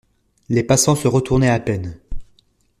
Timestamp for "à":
1.51-1.59